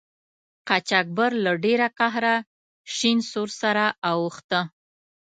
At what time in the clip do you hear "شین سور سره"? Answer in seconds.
2.95-3.85